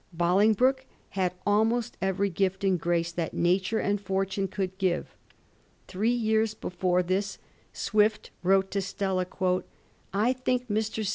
Bolingbroke 0.11 0.87
had 1.09 1.35
almost 1.45 1.95
every 2.01 2.31
gift 2.31 2.63
and 2.63 2.79
grace 2.81 3.11
that 3.11 3.35
nature 3.35 3.77
and 3.77 4.01
fortune 4.01 4.47
could 4.47 4.75
give. 4.79 5.13
Three 5.87 6.09
years 6.09 6.55
before 6.55 7.03
this 7.03 7.37
Swift 7.71 8.31
wrote 8.41 8.71
to 8.71 8.81
Stella, 8.81 9.27
*I 10.11 10.33
think 10.33 10.69
Mr. 10.69 11.05
St. 11.05 11.09